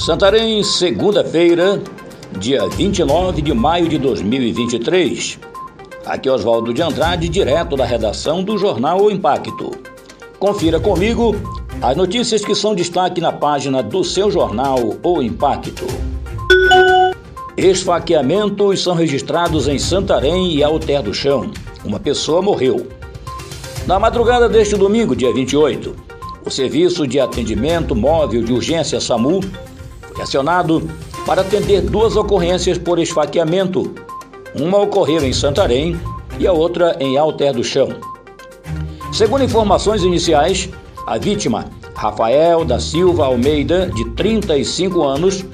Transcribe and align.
Santarém, 0.00 0.64
segunda-feira, 0.64 1.78
dia 2.38 2.66
29 2.66 3.42
de 3.42 3.52
maio 3.52 3.86
de 3.86 3.98
2023. 3.98 5.38
Aqui 6.06 6.26
é 6.26 6.32
Oswaldo 6.32 6.72
de 6.72 6.80
Andrade, 6.80 7.28
direto 7.28 7.76
da 7.76 7.84
redação 7.84 8.42
do 8.42 8.56
jornal 8.56 9.02
O 9.02 9.10
Impacto. 9.10 9.70
Confira 10.38 10.80
comigo 10.80 11.36
as 11.82 11.94
notícias 11.94 12.42
que 12.42 12.54
são 12.54 12.74
destaque 12.74 13.20
na 13.20 13.30
página 13.30 13.82
do 13.82 14.02
seu 14.02 14.30
jornal 14.30 14.78
O 15.02 15.22
Impacto. 15.22 15.84
Esfaqueamentos 17.54 18.82
são 18.82 18.94
registrados 18.94 19.68
em 19.68 19.78
Santarém 19.78 20.54
e 20.54 20.64
Alter 20.64 21.02
do 21.02 21.12
Chão. 21.12 21.50
Uma 21.84 22.00
pessoa 22.00 22.40
morreu. 22.40 22.86
Na 23.86 23.98
madrugada 23.98 24.48
deste 24.48 24.76
domingo, 24.76 25.14
dia 25.14 25.30
28, 25.30 25.94
o 26.42 26.50
Serviço 26.50 27.06
de 27.06 27.20
Atendimento 27.20 27.94
Móvel 27.94 28.42
de 28.42 28.50
Urgência 28.54 28.98
SAMU 28.98 29.40
acionado 30.20 30.88
para 31.26 31.42
atender 31.42 31.82
duas 31.82 32.16
ocorrências 32.16 32.78
por 32.78 32.98
esfaqueamento. 32.98 33.94
Uma 34.54 34.78
ocorreu 34.78 35.24
em 35.24 35.32
Santarém 35.32 36.00
e 36.38 36.46
a 36.46 36.52
outra 36.52 36.96
em 37.00 37.16
Alter 37.16 37.52
do 37.52 37.64
Chão. 37.64 37.88
Segundo 39.12 39.44
informações 39.44 40.02
iniciais, 40.02 40.68
a 41.06 41.18
vítima, 41.18 41.66
Rafael 41.94 42.64
da 42.64 42.78
Silva 42.78 43.26
Almeida, 43.26 43.90
de 43.94 44.04
35 44.10 45.02
anos, 45.02 45.44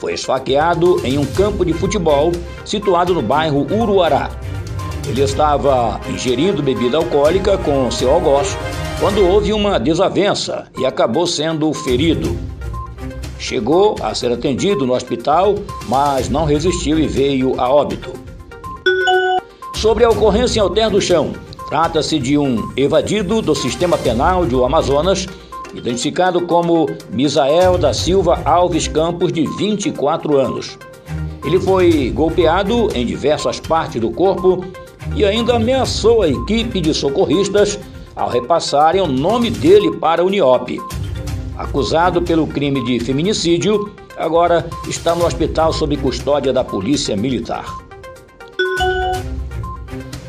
foi 0.00 0.14
esfaqueado 0.14 1.00
em 1.04 1.18
um 1.18 1.24
campo 1.24 1.64
de 1.64 1.72
futebol 1.72 2.30
situado 2.64 3.14
no 3.14 3.22
bairro 3.22 3.66
Uruará. 3.72 4.30
Ele 5.08 5.22
estava 5.22 6.00
ingerindo 6.08 6.62
bebida 6.62 6.98
alcoólica 6.98 7.56
com 7.58 7.90
seu 7.90 8.12
algoz 8.12 8.56
quando 9.00 9.26
houve 9.26 9.52
uma 9.52 9.78
desavença 9.78 10.66
e 10.78 10.84
acabou 10.84 11.26
sendo 11.26 11.72
ferido. 11.72 12.36
Chegou 13.38 13.94
a 14.02 14.14
ser 14.14 14.32
atendido 14.32 14.84
no 14.84 14.94
hospital, 14.94 15.54
mas 15.88 16.28
não 16.28 16.44
resistiu 16.44 16.98
e 16.98 17.06
veio 17.06 17.58
a 17.58 17.72
óbito. 17.72 18.12
Sobre 19.74 20.04
a 20.04 20.10
ocorrência 20.10 20.58
em 20.58 20.62
Alter 20.62 20.90
do 20.90 21.00
Chão, 21.00 21.32
trata-se 21.68 22.18
de 22.18 22.36
um 22.36 22.72
evadido 22.76 23.40
do 23.40 23.54
sistema 23.54 23.96
penal 23.96 24.44
do 24.44 24.64
Amazonas, 24.64 25.26
identificado 25.72 26.46
como 26.46 26.88
Misael 27.10 27.78
da 27.78 27.94
Silva 27.94 28.42
Alves 28.44 28.88
Campos, 28.88 29.32
de 29.32 29.46
24 29.56 30.36
anos. 30.36 30.76
Ele 31.44 31.60
foi 31.60 32.10
golpeado 32.10 32.88
em 32.92 33.06
diversas 33.06 33.60
partes 33.60 34.00
do 34.00 34.10
corpo 34.10 34.64
e 35.14 35.24
ainda 35.24 35.54
ameaçou 35.54 36.22
a 36.22 36.28
equipe 36.28 36.80
de 36.80 36.92
socorristas 36.92 37.78
ao 38.16 38.28
repassarem 38.28 39.00
o 39.00 39.06
nome 39.06 39.48
dele 39.48 39.96
para 39.96 40.22
a 40.22 40.24
Uniop. 40.24 40.76
Acusado 41.58 42.22
pelo 42.22 42.46
crime 42.46 42.84
de 42.84 43.00
feminicídio, 43.00 43.90
agora 44.16 44.70
está 44.88 45.12
no 45.12 45.26
hospital 45.26 45.72
sob 45.72 45.96
custódia 45.96 46.52
da 46.52 46.62
Polícia 46.62 47.16
Militar. 47.16 47.66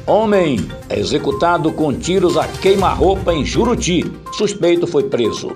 Homem 0.07 0.67
é 0.89 0.99
executado 0.99 1.71
com 1.71 1.93
tiros 1.93 2.35
a 2.35 2.47
queima-roupa 2.47 3.31
em 3.31 3.45
Juruti. 3.45 4.11
Suspeito 4.33 4.87
foi 4.87 5.03
preso. 5.03 5.55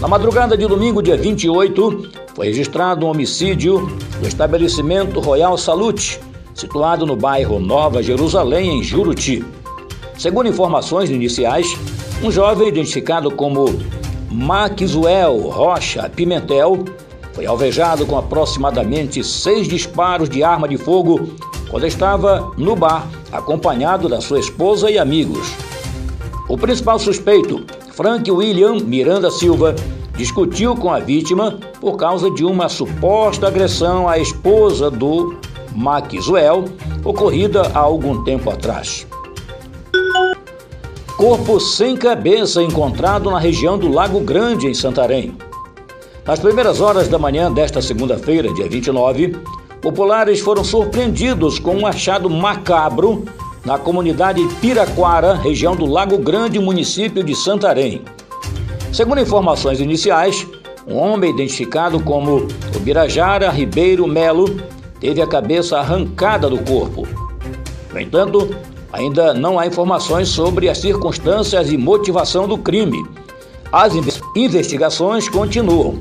Na 0.00 0.08
madrugada 0.08 0.56
de 0.56 0.66
domingo, 0.66 1.02
dia 1.02 1.18
28, 1.18 2.10
foi 2.34 2.46
registrado 2.46 3.04
um 3.04 3.10
homicídio 3.10 3.94
no 4.22 4.26
estabelecimento 4.26 5.20
Royal 5.20 5.58
Salute, 5.58 6.18
situado 6.54 7.04
no 7.04 7.14
bairro 7.14 7.60
Nova 7.60 8.02
Jerusalém, 8.02 8.78
em 8.78 8.82
Juruti. 8.82 9.44
Segundo 10.16 10.48
informações 10.48 11.10
iniciais, 11.10 11.76
um 12.22 12.30
jovem 12.30 12.68
identificado 12.68 13.30
como 13.30 13.66
Maxwell 14.30 15.38
Rocha 15.48 16.08
Pimentel 16.08 16.84
foi 17.32 17.46
alvejado 17.46 18.04
com 18.04 18.18
aproximadamente 18.18 19.24
seis 19.24 19.66
disparos 19.66 20.28
de 20.28 20.42
arma 20.42 20.68
de 20.68 20.76
fogo 20.76 21.30
quando 21.70 21.86
estava 21.86 22.52
no 22.56 22.76
bar, 22.76 23.06
acompanhado 23.32 24.08
da 24.08 24.20
sua 24.20 24.38
esposa 24.38 24.90
e 24.90 24.98
amigos. 24.98 25.54
O 26.48 26.58
principal 26.58 26.98
suspeito, 26.98 27.64
Frank 27.92 28.30
William 28.30 28.80
Miranda 28.80 29.30
Silva, 29.30 29.74
discutiu 30.16 30.74
com 30.76 30.90
a 30.90 30.98
vítima 30.98 31.58
por 31.80 31.96
causa 31.96 32.30
de 32.30 32.44
uma 32.44 32.68
suposta 32.68 33.46
agressão 33.48 34.08
à 34.08 34.18
esposa 34.18 34.90
do 34.90 35.38
Maxwell, 35.74 36.64
ocorrida 37.04 37.70
há 37.74 37.78
algum 37.78 38.24
tempo 38.24 38.50
atrás. 38.50 39.06
Corpo 41.18 41.58
sem 41.58 41.96
cabeça 41.96 42.62
encontrado 42.62 43.28
na 43.28 43.40
região 43.40 43.76
do 43.76 43.90
Lago 43.90 44.20
Grande, 44.20 44.68
em 44.68 44.72
Santarém. 44.72 45.36
Nas 46.24 46.38
primeiras 46.38 46.80
horas 46.80 47.08
da 47.08 47.18
manhã 47.18 47.50
desta 47.50 47.82
segunda-feira, 47.82 48.54
dia 48.54 48.68
29, 48.68 49.36
populares 49.82 50.38
foram 50.38 50.62
surpreendidos 50.62 51.58
com 51.58 51.74
um 51.74 51.88
achado 51.88 52.30
macabro 52.30 53.24
na 53.64 53.76
comunidade 53.76 54.46
Piraquara, 54.60 55.34
região 55.34 55.74
do 55.74 55.86
Lago 55.86 56.18
Grande, 56.18 56.60
município 56.60 57.24
de 57.24 57.34
Santarém. 57.34 58.04
Segundo 58.92 59.20
informações 59.20 59.80
iniciais, 59.80 60.46
um 60.86 60.94
homem 60.94 61.32
identificado 61.32 61.98
como 61.98 62.46
Birajara 62.82 63.50
Ribeiro 63.50 64.06
Melo 64.06 64.56
teve 65.00 65.20
a 65.20 65.26
cabeça 65.26 65.80
arrancada 65.80 66.48
do 66.48 66.58
corpo. 66.58 67.08
No 67.92 68.00
entanto, 68.00 68.54
Ainda 68.92 69.34
não 69.34 69.58
há 69.58 69.66
informações 69.66 70.28
sobre 70.28 70.68
as 70.68 70.78
circunstâncias 70.78 71.70
e 71.70 71.76
motivação 71.76 72.48
do 72.48 72.56
crime. 72.56 73.04
As 73.70 73.92
investigações 74.34 75.28
continuam. 75.28 76.00